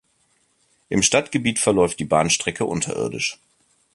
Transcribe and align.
Im 0.89 1.03
Stadtgebiet 1.03 1.59
verläuft 1.59 1.99
die 1.99 2.05
Bahnstrecke 2.05 2.65
unterirdisch. 2.65 3.39